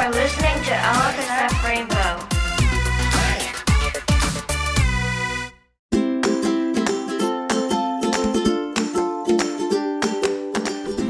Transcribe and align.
are 0.00 0.10
listening 0.12 0.56
to 0.62 0.72
LFSF 0.72 1.62
Rainbow. 1.62 2.10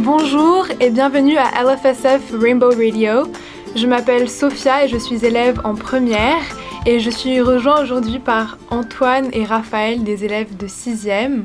Bonjour 0.01 0.67
et 0.81 0.91
bienvenue 0.91 1.37
à 1.37 1.63
LFSF 1.63 2.33
Rainbow 2.33 2.71
Radio. 2.71 3.31
Je 3.77 3.87
m'appelle 3.87 4.29
Sophia 4.29 4.85
et 4.85 4.89
je 4.89 4.97
suis 4.97 5.25
élève 5.25 5.61
en 5.63 5.77
première 5.77 6.43
et 6.85 6.99
je 6.99 7.11
suis 7.11 7.41
rejoint 7.41 7.81
aujourd'hui 7.83 8.19
par 8.19 8.59
Antoine 8.71 9.31
et 9.33 9.45
Raphaël, 9.45 10.03
des 10.03 10.25
élèves 10.25 10.57
de 10.57 10.67
6e. 10.67 11.45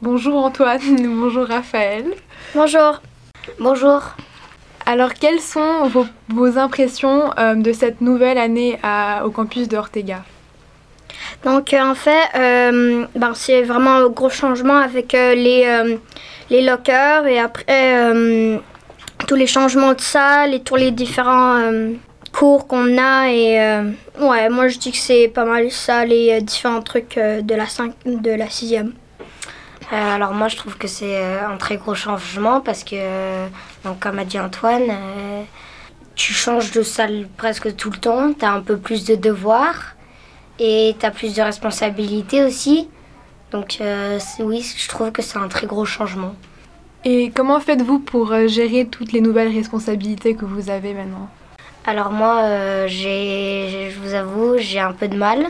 Bonjour 0.00 0.42
Antoine, 0.42 0.80
bonjour 1.20 1.46
Raphaël. 1.46 2.14
Bonjour. 2.54 3.02
Bonjour. 3.60 4.14
Alors 4.90 5.12
quelles 5.12 5.40
sont 5.40 5.86
vos, 5.86 6.06
vos 6.30 6.56
impressions 6.56 7.30
euh, 7.38 7.54
de 7.54 7.72
cette 7.74 8.00
nouvelle 8.00 8.38
année 8.38 8.78
à- 8.82 9.26
au 9.26 9.30
campus 9.30 9.68
de 9.68 9.76
Ortega? 9.76 10.20
Donc 11.44 11.74
euh, 11.74 11.82
en 11.82 11.94
fait, 11.94 12.24
euh, 12.36 13.04
ben, 13.14 13.32
c'est 13.34 13.60
vraiment 13.62 13.96
un 13.96 14.08
gros 14.08 14.30
changement 14.30 14.78
avec 14.78 15.14
euh, 15.14 15.34
les, 15.34 15.64
euh, 15.66 15.96
les 16.48 16.62
lockers 16.62 17.26
et 17.26 17.38
après 17.38 17.96
euh, 17.98 18.56
tous 19.26 19.34
les 19.34 19.46
changements 19.46 19.92
de 19.92 20.00
salle 20.00 20.54
et 20.54 20.60
tous 20.60 20.76
les 20.76 20.90
différents 20.90 21.56
euh, 21.58 21.92
cours 22.32 22.66
qu'on 22.66 22.96
a. 22.96 23.28
Et 23.30 23.60
euh, 23.60 23.90
ouais, 24.20 24.48
moi 24.48 24.68
je 24.68 24.78
dis 24.78 24.90
que 24.90 24.96
c'est 25.08 25.28
pas 25.28 25.44
mal 25.44 25.70
ça, 25.70 26.06
les 26.06 26.32
euh, 26.32 26.40
différents 26.40 26.80
trucs 26.80 27.18
euh, 27.18 27.42
de 27.42 27.54
la 27.54 27.66
5, 27.66 27.92
de 28.06 28.30
la 28.30 28.46
6e. 28.46 28.92
Euh, 29.92 30.14
alors 30.16 30.32
moi 30.32 30.48
je 30.48 30.56
trouve 30.56 30.78
que 30.78 30.88
c'est 30.88 31.18
un 31.52 31.58
très 31.58 31.76
gros 31.76 31.94
changement 31.94 32.60
parce 32.62 32.84
que, 32.84 32.96
euh, 32.96 33.46
donc, 33.84 34.00
comme 34.00 34.18
a 34.18 34.24
dit 34.24 34.38
Antoine, 34.38 34.90
euh, 34.90 35.42
tu 36.14 36.32
changes 36.32 36.72
de 36.72 36.82
salle 36.82 37.28
presque 37.36 37.74
tout 37.76 37.90
le 37.90 37.96
temps, 37.96 38.32
tu 38.32 38.44
as 38.44 38.52
un 38.52 38.60
peu 38.60 38.76
plus 38.76 39.04
de 39.04 39.14
devoirs 39.14 39.94
et 40.58 40.96
tu 40.98 41.06
as 41.06 41.10
plus 41.10 41.34
de 41.34 41.42
responsabilités 41.42 42.44
aussi. 42.44 42.88
Donc 43.52 43.78
euh, 43.80 44.18
oui, 44.40 44.66
je 44.76 44.88
trouve 44.88 45.12
que 45.12 45.22
c'est 45.22 45.38
un 45.38 45.48
très 45.48 45.66
gros 45.66 45.84
changement. 45.84 46.34
Et 47.04 47.30
comment 47.34 47.60
faites-vous 47.60 48.00
pour 48.00 48.32
euh, 48.32 48.48
gérer 48.48 48.86
toutes 48.86 49.12
les 49.12 49.20
nouvelles 49.20 49.54
responsabilités 49.54 50.34
que 50.34 50.44
vous 50.44 50.68
avez 50.68 50.92
maintenant? 50.92 51.28
Alors 51.86 52.10
moi, 52.10 52.42
euh, 52.42 52.86
j'ai, 52.88 53.90
je 53.90 54.00
vous 54.00 54.14
avoue, 54.14 54.58
j'ai 54.58 54.80
un 54.80 54.92
peu 54.92 55.08
de 55.08 55.16
mal. 55.16 55.46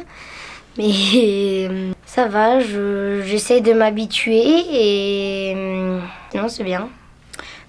Mais 0.77 1.69
ça 2.07 2.27
va, 2.27 2.61
je, 2.61 3.23
j'essaie 3.25 3.61
de 3.61 3.73
m'habituer 3.73 4.45
et 4.71 5.55
non, 6.35 6.49
c'est 6.49 6.65
bien. 6.65 6.89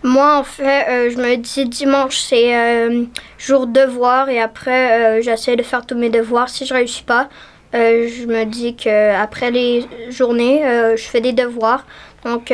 Moi, 0.03 0.37
en 0.37 0.43
fait, 0.43 0.85
euh, 0.87 1.09
je 1.09 1.17
me 1.17 1.35
dis 1.35 1.65
dimanche, 1.65 2.17
c'est 2.17 2.55
euh, 2.55 3.03
jour 3.37 3.67
devoir 3.67 4.29
et 4.29 4.39
après, 4.39 5.17
euh, 5.17 5.21
j'essaie 5.21 5.57
de 5.57 5.63
faire 5.63 5.85
tous 5.85 5.97
mes 5.97 6.09
devoirs. 6.09 6.47
Si 6.47 6.65
je 6.65 6.73
réussis 6.73 7.03
pas, 7.03 7.27
je 7.73 8.25
me 8.25 8.45
dis 8.45 8.75
que 8.75 9.13
après 9.13 9.51
les 9.51 9.85
journées, 10.09 10.61
je 10.95 11.03
fais 11.03 11.21
des 11.21 11.33
devoirs. 11.33 11.85
Donc, 12.23 12.51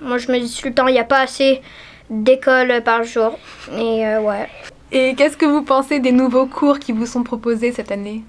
moi, 0.00 0.18
je 0.18 0.32
me 0.32 0.38
dis 0.38 0.56
tout 0.58 0.68
le 0.68 0.74
temps, 0.74 0.86
il 0.86 0.92
n'y 0.92 1.00
a 1.00 1.04
pas 1.04 1.20
assez 1.20 1.60
d'école 2.08 2.80
par 2.82 3.02
jour. 3.04 3.38
Et 3.76 4.04
ouais. 4.16 4.48
Et 4.90 5.14
qu'est-ce 5.16 5.36
que 5.36 5.44
vous 5.44 5.62
pensez 5.62 6.00
des 6.00 6.12
nouveaux 6.12 6.46
cours 6.46 6.78
qui 6.78 6.92
vous 6.92 7.04
sont 7.04 7.24
proposés 7.24 7.72
cette 7.72 7.92
année? 7.92 8.22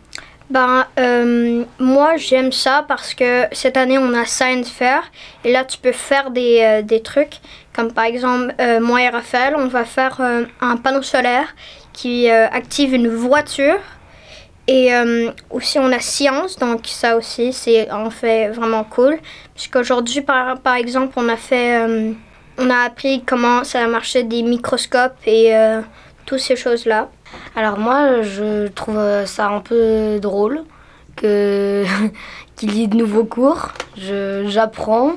Ben, 0.50 0.88
euh, 0.98 1.64
moi, 1.78 2.18
j'aime 2.18 2.52
ça 2.52 2.84
parce 2.88 3.14
que 3.14 3.44
cette 3.52 3.78
année, 3.78 4.00
on 4.00 4.14
a 4.14 4.26
Science 4.26 4.70
Fair. 4.70 5.04
Et 5.44 5.52
là, 5.52 5.64
tu 5.64 5.78
peux 5.78 5.92
faire 5.92 6.32
des, 6.32 6.60
euh, 6.62 6.82
des 6.82 7.02
trucs. 7.02 7.38
Comme 7.72 7.94
par 7.94 8.06
exemple, 8.06 8.56
euh, 8.60 8.80
moi 8.80 9.04
et 9.04 9.10
Raphaël, 9.10 9.54
on 9.56 9.68
va 9.68 9.86
faire 9.86 10.20
un 10.20 10.78
panneau 10.78 11.04
solaire 11.04 11.56
qui 11.94 12.30
active 12.30 12.94
une 12.94 13.10
voiture. 13.10 13.80
Et 14.68 14.92
aussi, 15.50 15.80
on 15.80 15.92
a 15.92 16.00
science. 16.00 16.58
Donc, 16.58 16.82
ça 16.86 17.16
aussi, 17.16 17.54
c'est 17.54 17.90
en 17.92 18.10
fait 18.10 18.50
vraiment 18.50 18.84
cool. 18.84 19.20
Puisqu'aujourd'hui, 19.56 20.22
par, 20.22 20.60
par 20.60 20.76
exemple, 20.76 21.14
on 21.16 21.30
a 21.30 21.38
fait. 21.38 21.80
on 22.58 22.70
a 22.70 22.86
appris 22.86 23.24
comment 23.26 23.64
ça 23.64 23.88
marchait 23.88 24.24
des 24.24 24.44
microscopes 24.44 25.18
et 25.26 25.54
toutes 26.26 26.40
ces 26.40 26.56
choses-là. 26.56 27.10
Alors 27.56 27.78
moi, 27.78 28.22
je 28.22 28.68
trouve 28.68 29.26
ça 29.26 29.48
un 29.48 29.60
peu 29.60 30.20
drôle 30.20 30.64
que 31.16 31.84
qu'il 32.56 32.76
y 32.76 32.84
ait 32.84 32.88
de 32.88 32.96
nouveaux 32.96 33.26
cours. 33.26 33.70
J'apprends, 33.96 35.14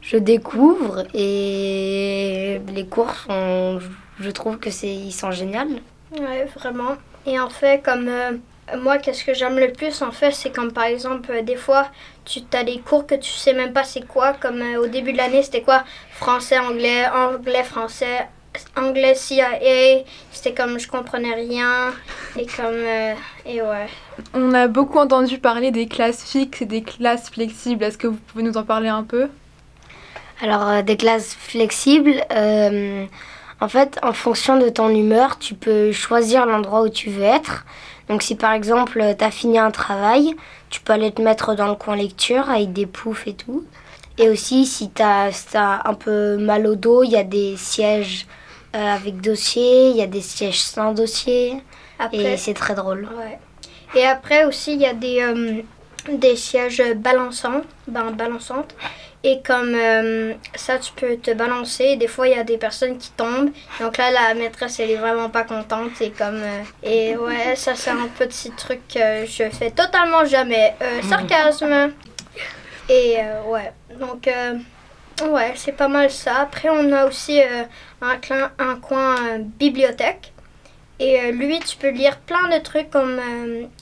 je 0.00 0.16
découvre 0.16 1.04
et 1.14 2.60
les 2.74 2.86
cours 2.86 3.14
sont, 3.14 3.80
je 4.18 4.30
trouve 4.30 4.58
que 4.58 4.70
c'est 4.70 4.94
ils 4.94 5.12
sont 5.12 5.30
géniaux. 5.30 5.80
Ouais, 6.18 6.44
vraiment. 6.56 6.96
Et 7.26 7.38
en 7.38 7.50
fait, 7.50 7.82
comme 7.84 8.08
euh, 8.08 8.32
moi, 8.78 8.98
qu'est-ce 8.98 9.24
que 9.24 9.34
j'aime 9.34 9.58
le 9.58 9.72
plus, 9.72 10.02
en 10.02 10.10
fait, 10.10 10.32
c'est 10.32 10.50
comme 10.50 10.72
par 10.72 10.84
exemple, 10.84 11.30
euh, 11.30 11.42
des 11.42 11.56
fois, 11.56 11.88
tu 12.24 12.40
as 12.52 12.64
des 12.64 12.78
cours 12.78 13.06
que 13.06 13.14
tu 13.14 13.30
sais 13.30 13.52
même 13.52 13.72
pas 13.72 13.84
c'est 13.84 14.06
quoi. 14.06 14.32
Comme 14.32 14.60
euh, 14.60 14.80
au 14.80 14.86
début 14.86 15.12
de 15.12 15.18
l'année, 15.18 15.42
c'était 15.42 15.62
quoi? 15.62 15.84
Français, 16.12 16.58
anglais, 16.58 17.06
anglais, 17.08 17.64
français, 17.64 18.28
anglais, 18.76 19.14
CIA. 19.14 20.04
C'était 20.32 20.54
comme 20.54 20.78
je 20.78 20.88
comprenais 20.88 21.34
rien. 21.34 21.92
Et 22.36 22.46
comme. 22.46 22.66
euh, 22.74 23.14
et 23.46 23.62
ouais. 23.62 23.86
On 24.34 24.52
a 24.54 24.68
beaucoup 24.68 24.98
entendu 24.98 25.38
parler 25.38 25.70
des 25.70 25.86
classes 25.86 26.24
fixes 26.24 26.62
et 26.62 26.66
des 26.66 26.82
classes 26.82 27.30
flexibles. 27.30 27.84
Est-ce 27.84 27.98
que 27.98 28.06
vous 28.06 28.18
pouvez 28.28 28.42
nous 28.42 28.56
en 28.56 28.64
parler 28.64 28.88
un 28.88 29.02
peu? 29.02 29.28
Alors 30.42 30.68
euh, 30.68 30.82
des 30.82 30.96
classes 30.96 31.34
flexibles. 31.38 32.24
euh, 32.32 33.04
en 33.60 33.68
fait, 33.68 33.98
en 34.02 34.14
fonction 34.14 34.58
de 34.58 34.70
ton 34.70 34.88
humeur, 34.88 35.38
tu 35.38 35.54
peux 35.54 35.92
choisir 35.92 36.46
l'endroit 36.46 36.82
où 36.82 36.88
tu 36.88 37.10
veux 37.10 37.24
être. 37.24 37.66
Donc 38.08 38.22
si 38.22 38.34
par 38.34 38.52
exemple 38.52 39.02
tu 39.18 39.24
as 39.24 39.30
fini 39.30 39.58
un 39.58 39.70
travail, 39.70 40.34
tu 40.70 40.80
peux 40.80 40.94
aller 40.94 41.12
te 41.12 41.20
mettre 41.20 41.54
dans 41.54 41.68
le 41.68 41.74
coin 41.74 41.94
lecture 41.94 42.48
avec 42.48 42.72
des 42.72 42.86
poufs 42.86 43.26
et 43.26 43.34
tout. 43.34 43.64
Et 44.20 44.28
aussi 44.28 44.66
si 44.66 44.90
tu 44.90 45.02
as, 45.02 45.32
un 45.84 45.94
peu 45.94 46.36
mal 46.36 46.66
au 46.66 46.74
dos, 46.74 47.02
il 47.04 47.10
y 47.12 47.16
a 47.16 47.24
des 47.24 47.56
sièges 47.56 48.26
euh, 48.76 48.94
avec 48.94 49.20
dossier, 49.20 49.88
il 49.88 49.96
y 49.96 50.02
a 50.02 50.06
des 50.06 50.20
sièges 50.20 50.60
sans 50.60 50.92
dossier. 50.92 51.62
Après, 51.98 52.34
Et 52.34 52.36
c'est 52.36 52.54
très 52.54 52.74
drôle. 52.74 53.08
ouais. 53.16 53.38
Et 53.94 54.06
après 54.06 54.44
aussi, 54.44 54.74
il 54.74 54.80
y 54.80 54.86
a 54.86 54.92
des, 54.92 55.22
euh, 55.22 55.62
des 56.08 56.36
sièges 56.36 56.82
balançants, 56.96 57.62
ben, 57.88 58.10
balançantes. 58.10 58.74
Et 59.24 59.40
comme 59.44 59.74
euh, 59.74 60.34
ça, 60.54 60.78
tu 60.78 60.92
peux 60.92 61.16
te 61.16 61.32
balancer. 61.32 61.96
Des 61.96 62.06
fois, 62.06 62.28
il 62.28 62.36
y 62.36 62.38
a 62.38 62.44
des 62.44 62.56
personnes 62.56 62.96
qui 62.98 63.10
tombent. 63.10 63.50
Donc 63.80 63.98
là, 63.98 64.10
la 64.10 64.34
maîtresse, 64.34 64.80
elle 64.80 64.90
est 64.90 64.96
vraiment 64.96 65.28
pas 65.28 65.44
contente. 65.44 66.00
Et 66.00 66.10
comme. 66.10 66.42
euh, 66.42 66.62
et 66.82 67.16
ouais, 67.16 67.56
ça, 67.56 67.74
c'est 67.74 67.90
un 67.90 68.08
petit 68.18 68.50
truc 68.52 68.80
que 68.88 69.26
je 69.26 69.50
fais 69.50 69.70
totalement 69.70 70.24
jamais. 70.24 70.74
Sarcasme. 71.08 71.92
Et 72.90 73.18
euh, 73.20 73.44
ouais. 73.44 73.72
Donc, 74.00 74.26
euh, 74.26 74.58
ouais, 75.28 75.52
c'est 75.54 75.76
pas 75.76 75.86
mal 75.86 76.10
ça. 76.10 76.40
Après, 76.40 76.68
on 76.68 76.92
a 76.92 77.06
aussi 77.06 77.40
euh, 77.40 77.62
un, 78.02 78.16
clin- 78.16 78.50
un 78.58 78.74
coin 78.76 79.14
bibliothèque. 79.38 80.32
Et 80.98 81.30
lui, 81.30 81.60
tu 81.60 81.76
peux 81.76 81.90
lire 81.90 82.18
plein 82.18 82.48
de 82.54 82.62
trucs 82.62 82.90
comme, 82.90 83.18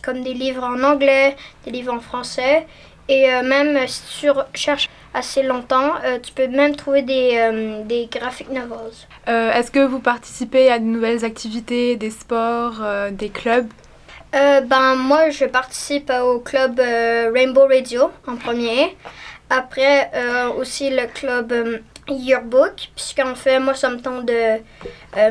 comme 0.05 0.23
des 0.23 0.35
livres 0.35 0.63
en 0.63 0.81
anglais, 0.85 1.37
des 1.65 1.73
livres 1.73 1.93
en 1.93 2.01
français. 2.01 2.67
Et 3.09 3.27
même 3.43 3.89
si 3.89 4.21
tu 4.21 4.29
cherches 4.55 4.89
assez 5.15 5.43
longtemps, 5.43 5.95
tu 6.23 6.33
peux 6.33 6.47
même 6.47 6.77
trouver 6.77 7.03
des, 7.03 7.83
des 7.87 8.07
graphic 8.07 8.49
novels. 8.51 8.93
Est-ce 9.27 9.73
que 9.73 9.85
vous 9.85 9.99
participez 9.99 10.71
à 10.71 10.79
de 10.79 10.85
nouvelles 10.85 11.25
activités, 11.25 11.97
des 11.97 12.11
sports, 12.11 12.83
des 13.11 13.31
clubs? 13.31 13.67
Euh, 14.35 14.61
ben, 14.61 14.95
moi, 14.95 15.31
je 15.31 15.47
participe 15.47 16.11
au 16.11 16.41
club 16.41 16.79
euh, 16.81 17.31
Rainbow 17.35 17.67
Radio 17.67 18.11
en 18.27 18.37
premier. 18.37 18.97
Après, 19.49 20.11
euh, 20.15 20.51
aussi 20.51 20.91
le 20.91 21.07
club 21.07 21.81
Yearbook, 22.09 22.91
puisqu'en 22.95 23.35
fait, 23.35 23.59
moi, 23.59 23.75
ça 23.75 23.89
me 23.89 23.99
tente 23.99 24.27
de 24.27 24.61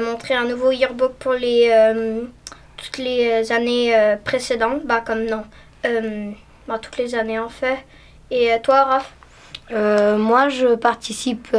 montrer 0.03 0.33
un 0.33 0.45
nouveau 0.45 0.71
yearbook 0.71 1.13
pour 1.19 1.33
les, 1.33 1.71
toutes 2.77 2.97
les 2.97 3.51
années 3.51 4.17
précédentes. 4.23 4.83
Ben, 4.85 5.01
comme 5.01 5.25
non, 5.25 5.43
ben, 5.83 6.79
toutes 6.81 6.97
les 6.97 7.13
années, 7.13 7.39
en 7.39 7.49
fait. 7.49 7.77
Et 8.31 8.51
toi, 8.63 8.83
Raph? 8.83 9.13
Moi, 10.17 10.49
je 10.49 10.75
participe 10.75 11.55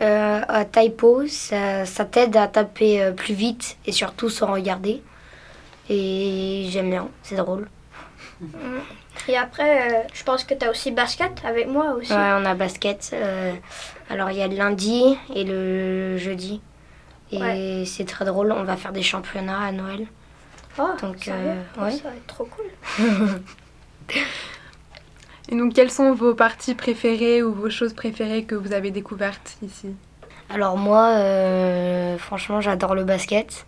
à 0.00 0.64
Typo. 0.72 1.26
Ça, 1.26 1.84
ça 1.84 2.04
t'aide 2.06 2.36
à 2.36 2.48
taper 2.48 3.12
plus 3.14 3.34
vite 3.34 3.76
et 3.86 3.92
surtout 3.92 4.30
sans 4.30 4.52
regarder. 4.52 5.02
Et 5.88 6.66
j'aime 6.70 6.90
bien, 6.90 7.08
c'est 7.22 7.36
drôle. 7.36 7.68
Et 9.28 9.36
après, 9.36 9.90
euh, 9.92 10.02
je 10.12 10.22
pense 10.24 10.44
que 10.44 10.54
tu 10.54 10.64
as 10.64 10.70
aussi 10.70 10.90
basket 10.90 11.42
avec 11.44 11.68
moi 11.68 11.92
aussi. 11.94 12.12
Ouais, 12.12 12.32
on 12.34 12.44
a 12.44 12.54
basket. 12.54 13.10
euh, 13.12 13.52
alors, 14.10 14.30
il 14.30 14.36
y 14.38 14.42
a 14.42 14.48
le 14.48 14.56
lundi 14.56 15.16
et 15.34 15.44
le 15.44 16.16
jeudi. 16.18 16.60
Et 17.32 17.38
Ouais. 17.40 17.84
c'est 17.86 18.04
très 18.04 18.24
drôle. 18.24 18.52
On 18.52 18.62
va 18.64 18.76
faire 18.76 18.92
des 18.92 19.02
championnats 19.02 19.60
à 19.60 19.72
Noël. 19.72 20.06
Oh, 20.78 20.90
Donc, 21.00 21.28
euh, 21.28 21.54
Oh, 21.78 21.84
ouais. 21.84 21.92
Ça 21.92 22.08
va 22.10 22.14
être 22.14 22.26
trop 22.26 22.44
cool. 22.46 22.66
Et 25.48 25.56
donc, 25.56 25.74
quelles 25.74 25.90
sont 25.92 26.12
vos 26.12 26.34
parties 26.34 26.74
préférées 26.74 27.42
ou 27.42 27.52
vos 27.52 27.70
choses 27.70 27.92
préférées 27.94 28.44
que 28.44 28.54
vous 28.56 28.72
avez 28.72 28.90
découvertes 28.90 29.56
ici? 29.62 29.94
Alors, 30.50 30.76
moi, 30.76 31.08
euh, 31.14 32.18
franchement, 32.18 32.60
j'adore 32.60 32.94
le 32.94 33.04
basket. 33.04 33.64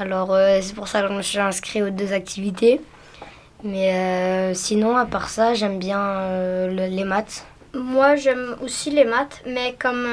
Alors 0.00 0.32
euh, 0.34 0.58
c'est 0.62 0.74
pour 0.74 0.88
ça 0.88 1.02
que 1.02 1.08
je 1.08 1.12
me 1.12 1.22
suis 1.22 1.38
inscrit 1.38 1.82
aux 1.82 1.90
deux 1.90 2.12
activités. 2.12 2.80
Mais 3.64 3.94
euh, 3.94 4.54
sinon, 4.54 4.96
à 4.96 5.06
part 5.06 5.28
ça, 5.30 5.54
j'aime 5.54 5.78
bien 5.78 6.00
euh, 6.00 6.68
le- 6.68 6.94
les 6.94 7.04
maths. 7.04 7.46
Moi, 7.74 8.16
j'aime 8.16 8.56
aussi 8.62 8.90
les 8.90 9.04
maths, 9.04 9.42
mais 9.46 9.74
comme 9.78 10.06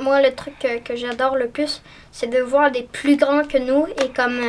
moi, 0.00 0.20
le 0.22 0.32
truc 0.34 0.58
que, 0.58 0.78
que 0.80 0.94
j'adore 0.96 1.36
le 1.36 1.48
plus, 1.48 1.82
c'est 2.12 2.28
de 2.28 2.38
voir 2.40 2.70
des 2.70 2.82
plus 2.82 3.16
grands 3.16 3.44
que 3.44 3.58
nous. 3.58 3.86
Et 4.04 4.08
comme 4.10 4.40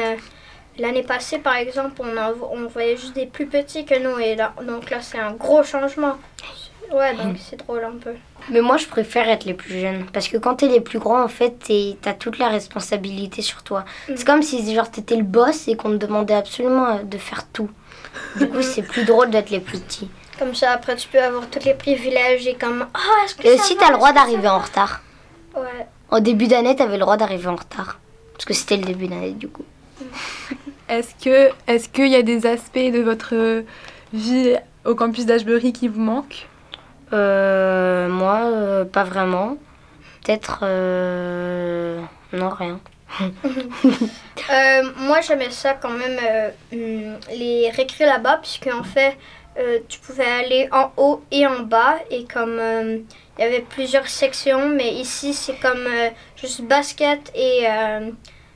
l'année 0.78 1.04
passée, 1.04 1.40
par 1.40 1.56
exemple, 1.56 2.02
on, 2.04 2.18
en- 2.18 2.34
on 2.52 2.68
voyait 2.68 2.98
juste 2.98 3.16
des 3.16 3.26
plus 3.28 3.48
petits 3.48 3.86
que 3.86 3.98
nous. 4.00 4.20
Et 4.20 4.36
là, 4.36 4.54
donc 4.68 4.90
là, 4.90 5.02
c'est 5.02 5.20
un 5.20 5.32
gros 5.34 5.64
changement. 5.64 6.18
Ouais, 6.92 7.16
donc 7.16 7.38
c'est 7.40 7.56
drôle 7.58 7.84
un 7.84 7.98
peu. 7.98 8.14
Mais 8.52 8.62
moi, 8.62 8.78
je 8.78 8.88
préfère 8.88 9.30
être 9.30 9.46
les 9.46 9.54
plus 9.54 9.80
jeunes. 9.80 10.06
Parce 10.12 10.28
que 10.28 10.38
quand 10.38 10.56
t'es 10.56 10.68
les 10.68 10.82
plus 10.82 11.00
grands, 11.00 11.24
en 11.24 11.28
fait, 11.28 11.72
t'as 12.02 12.14
toute 12.14 12.40
la 12.40 12.50
responsabilité 12.50 13.42
sur 13.42 13.64
toi. 13.64 13.86
C'est 14.08 14.26
comme 14.26 14.42
si 14.42 14.74
genre 14.74 14.90
t'étais 14.90 15.16
le 15.16 15.24
boss 15.24 15.68
et 15.68 15.76
qu'on 15.76 15.92
te 15.92 15.96
demandait 16.06 16.34
absolument 16.34 16.88
euh, 16.88 17.04
de 17.04 17.18
faire 17.18 17.46
tout. 17.48 17.70
Du 18.38 18.48
coup, 18.50 18.62
c'est 18.62 18.82
plus 18.82 19.06
drôle 19.06 19.30
d'être 19.30 19.50
les 19.50 19.60
plus 19.60 19.80
petits. 19.80 20.10
Comme 20.38 20.56
ça, 20.56 20.72
après, 20.72 20.96
tu 20.96 21.08
peux 21.08 21.20
avoir 21.22 21.48
tous 21.50 21.66
les 21.66 21.74
privilèges 21.74 22.48
et 22.48 22.56
comme. 22.56 22.88
Ah, 22.94 23.26
est-ce 23.26 23.36
que 23.36 23.48
Et 23.48 23.58
ça 23.58 23.64
aussi, 23.64 23.76
t'as 23.78 23.90
le 23.90 23.96
droit 23.98 24.14
d'arriver 24.14 24.48
en 24.48 24.60
retard? 24.60 25.02
Ouais. 25.56 25.88
Au 26.12 26.20
début 26.20 26.48
d'année, 26.48 26.76
t'avais 26.76 26.94
le 26.94 27.02
droit 27.02 27.18
d'arriver 27.18 27.48
en 27.48 27.56
retard. 27.56 28.00
Parce 28.34 28.46
que 28.46 28.54
c'était 28.54 28.78
le 28.78 28.84
début 28.84 29.08
d'année, 29.08 29.32
du 29.32 29.48
coup. 29.48 29.66
Est-ce 30.90 31.14
que 31.24 31.52
est-ce 31.68 31.88
qu'il 31.88 32.08
y 32.08 32.16
a 32.16 32.24
des 32.24 32.48
aspects 32.48 32.80
de 32.80 33.00
votre 33.00 33.64
vie 34.12 34.56
au 34.86 34.96
campus 34.96 35.28
d'Ashbury 35.28 35.72
qui 35.72 35.88
vous 35.88 36.00
manquent? 36.02 36.48
Euh, 37.14 38.08
moi, 38.10 38.29
euh, 38.80 38.86
pas 38.86 39.04
vraiment. 39.04 39.58
Peut-être. 40.24 40.60
euh, 40.64 42.02
Non, 42.34 42.50
rien. 42.50 42.80
Euh, 44.52 44.82
moi, 44.98 45.22
j'aimais 45.22 45.52
ça 45.52 45.76
quand 45.76 45.92
même, 45.92 46.18
hum, 46.74 47.20
les 47.30 47.70
récrés 47.70 48.06
là-bas, 48.06 48.38
puisque 48.42 48.68
en 48.74 48.84
fait, 48.84 49.16
tu 49.88 50.00
pouvais 50.00 50.26
aller 50.26 50.70
en 50.72 50.92
haut 50.98 51.22
et 51.30 51.46
en 51.46 51.60
bas, 51.60 51.98
et 52.10 52.26
comme 52.26 52.60
il 53.38 53.42
y 53.42 53.44
avait 53.44 53.62
plusieurs 53.62 54.08
sections, 54.08 54.70
mais 54.70 54.92
ici, 54.94 55.34
c'est 55.36 55.60
comme 55.60 55.86
juste 56.36 56.62
basket, 56.62 57.32
et 57.36 57.64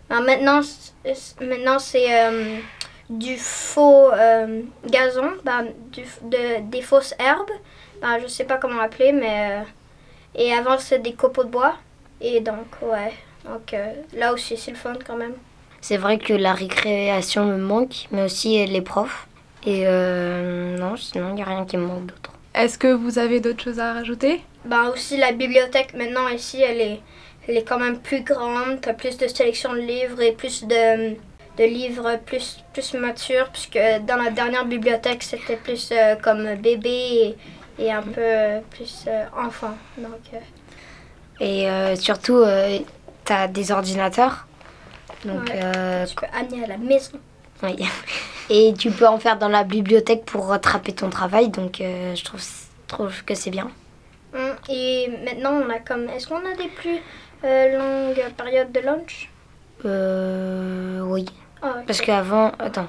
ben, 0.09 0.21
maintenant, 0.21 0.61
maintenant 1.41 1.77
c'est 1.77 2.09
du 3.09 3.37
faux 3.37 4.09
gazon, 4.87 5.33
ben, 5.43 5.67
de, 6.23 6.61
des 6.71 6.81
fausses 6.81 7.13
herbes, 7.19 7.51
ben, 8.01 8.17
je 8.19 8.27
sais 8.27 8.45
pas 8.45 8.57
comment 8.57 8.81
l'appeler, 8.81 9.11
mais... 9.11 9.59
et 10.35 10.53
avant, 10.53 10.77
c'est 10.77 10.99
des 10.99 11.13
copeaux 11.13 11.43
de 11.43 11.49
bois, 11.49 11.75
et 12.21 12.39
donc, 12.39 12.67
ouais, 12.81 13.13
donc 13.45 13.73
euh, 13.73 13.93
là 14.15 14.33
aussi, 14.33 14.57
c'est 14.57 14.71
le 14.71 14.77
fun 14.77 14.93
quand 15.05 15.17
même. 15.17 15.33
C'est 15.81 15.97
vrai 15.97 16.17
que 16.17 16.33
la 16.33 16.53
récréation 16.53 17.45
me 17.45 17.57
manque, 17.57 18.07
mais 18.11 18.23
aussi 18.23 18.61
euh, 18.61 18.65
les 18.65 18.81
profs. 18.81 19.27
Et 19.65 19.83
euh, 19.85 20.77
non, 20.77 20.95
sinon, 20.95 21.29
il 21.29 21.35
n'y 21.35 21.41
a 21.41 21.45
rien 21.45 21.65
qui 21.65 21.77
me 21.77 21.85
manque 21.85 22.05
d'autre. 22.05 22.31
Est-ce 22.55 22.77
que 22.77 22.87
vous 22.87 23.17
avez 23.17 23.39
d'autres 23.39 23.63
choses 23.63 23.79
à 23.79 23.93
rajouter? 23.93 24.41
Ben 24.65 24.89
aussi 24.89 25.17
la 25.17 25.31
bibliothèque 25.33 25.93
maintenant 25.93 26.29
ici 26.29 26.61
elle 26.61 26.79
est, 26.79 27.01
elle 27.47 27.57
est 27.57 27.63
quand 27.63 27.79
même 27.79 27.99
plus 27.99 28.21
grande, 28.21 28.79
t'as 28.79 28.93
plus 28.93 29.17
de 29.17 29.27
sélection 29.27 29.73
de 29.73 29.79
livres 29.79 30.21
et 30.21 30.31
plus 30.31 30.63
de, 30.63 31.15
de 31.57 31.63
livres 31.65 32.17
plus, 32.25 32.63
plus 32.71 32.93
matures 32.93 33.49
puisque 33.51 33.79
dans 34.07 34.15
la 34.15 34.29
dernière 34.29 34.65
bibliothèque 34.65 35.23
c'était 35.23 35.57
plus 35.57 35.89
euh, 35.91 36.15
comme 36.15 36.55
bébé 36.55 36.89
et, 36.89 37.35
et 37.79 37.91
un 37.91 38.01
peu 38.01 38.21
euh, 38.21 38.59
plus 38.71 39.05
euh, 39.07 39.25
enfant. 39.37 39.75
Donc 39.97 40.21
euh, 40.33 41.91
Et 41.91 41.95
surtout, 41.95 42.35
euh, 42.37 42.79
t'as 43.25 43.47
des 43.47 43.71
ordinateurs. 43.71 44.47
Donc, 45.25 45.49
Ouais. 45.49 46.05
tu 46.07 46.15
peux 46.15 46.25
amener 46.37 46.63
à 46.65 46.67
la 46.67 46.77
maison. 46.77 47.19
oui. 47.63 47.75
Et 48.49 48.73
tu 48.77 48.91
peux 48.91 49.07
en 49.07 49.19
faire 49.19 49.37
dans 49.39 49.47
la 49.47 49.63
bibliothèque 49.63 50.25
pour 50.25 50.47
rattraper 50.47 50.91
ton 50.91 51.09
travail. 51.09 51.47
Donc, 51.47 51.79
euh, 51.79 52.13
je 52.13 52.23
trouve, 52.25 52.41
trouve 52.87 53.23
que 53.23 53.35
c'est 53.35 53.51
bien. 53.51 53.71
Hum, 54.35 54.55
Et 54.67 55.07
maintenant 55.23 55.51
on 55.65 55.69
a 55.69 55.79
comme... 55.79 56.09
Est-ce 56.09 56.27
qu'on 56.27 56.39
a 56.45 56.53
des 56.57 56.67
plus 56.67 56.97
euh, 57.45 57.77
longues 57.77 58.33
périodes 58.35 58.71
de 58.73 58.79
lunch? 58.81 59.29
Euh, 59.85 61.01
oui. 61.05 61.25
Ah, 61.61 61.75
ok. 61.79 61.85
Parce 61.87 62.01
qu'avant, 62.01 62.51
attends. 62.59 62.87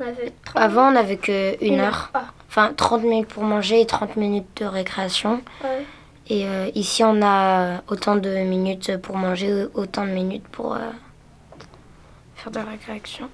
On 0.00 0.04
avait 0.06 0.32
30 0.46 0.62
Avant, 0.62 0.88
on 0.88 0.92
n'avait 0.92 1.16
que 1.18 1.62
une 1.62 1.74
Une 1.74 1.80
heure. 1.80 2.10
Ah, 2.14 2.24
Enfin, 2.58 2.72
30 2.74 3.02
minutes 3.02 3.28
pour 3.28 3.42
manger 3.42 3.82
et 3.82 3.86
30 3.86 4.16
minutes 4.16 4.46
de 4.56 4.64
récréation. 4.64 5.42
ouais. 5.62 5.84
Et 6.28 6.46
euh, 6.46 6.70
ici, 6.74 7.04
on 7.04 7.20
a 7.22 7.82
autant 7.88 8.16
de 8.16 8.30
minutes 8.30 8.96
pour 8.96 9.16
manger, 9.16 9.66
autant 9.74 10.04
de 10.06 10.10
minutes 10.10 10.48
pour 10.50 10.72
euh, 10.74 10.78
faire 12.34 12.50
de 12.50 12.58
la 12.58 12.64
récréation. 12.64 13.28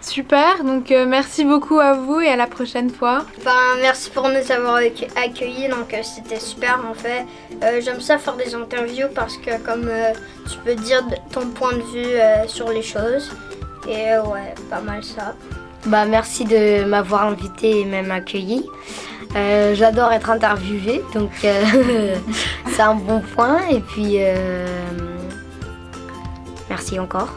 Super, 0.00 0.62
donc 0.64 0.90
euh, 0.92 1.06
merci 1.06 1.44
beaucoup 1.44 1.78
à 1.80 1.94
vous 1.94 2.20
et 2.20 2.28
à 2.28 2.36
la 2.36 2.46
prochaine 2.46 2.88
fois. 2.88 3.24
Ben, 3.44 3.50
merci 3.80 4.10
pour 4.10 4.28
nous 4.28 4.50
avoir 4.52 4.76
accue- 4.80 5.08
accueillis, 5.16 5.68
donc 5.68 5.92
euh, 5.92 6.02
c'était 6.02 6.40
super 6.40 6.80
en 6.88 6.94
fait. 6.94 7.26
Euh, 7.62 7.80
J'aime 7.82 8.00
ça 8.00 8.16
faire 8.18 8.36
des 8.36 8.54
interviews 8.54 9.08
parce 9.14 9.36
que 9.38 9.58
comme 9.62 9.88
euh, 9.88 10.12
tu 10.50 10.56
peux 10.58 10.74
dire 10.76 11.02
ton 11.32 11.48
point 11.50 11.72
de 11.72 11.82
vue 11.82 12.04
euh, 12.16 12.46
sur 12.48 12.70
les 12.70 12.82
choses. 12.82 13.32
Et 13.88 14.12
euh, 14.12 14.22
ouais, 14.24 14.54
pas 14.70 14.80
mal 14.80 15.02
ça. 15.04 15.34
Bah, 15.86 16.06
merci 16.06 16.44
de 16.44 16.84
m'avoir 16.84 17.26
invité 17.26 17.80
et 17.80 17.84
même 17.84 18.10
accueilli. 18.10 18.64
Euh, 19.36 19.74
J'adore 19.74 20.12
être 20.12 20.30
interviewée, 20.30 21.02
donc 21.12 21.30
euh, 21.44 22.16
c'est 22.70 22.82
un 22.82 22.94
bon 22.94 23.20
point. 23.34 23.58
Et 23.70 23.80
puis, 23.80 24.16
euh, 24.18 24.66
merci 26.70 26.98
encore. 26.98 27.34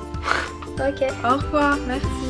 Ok. 0.79 1.03
Au 1.25 1.37
revoir, 1.37 1.77
merci. 1.87 2.26